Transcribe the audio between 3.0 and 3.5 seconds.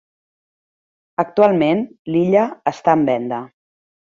en venda.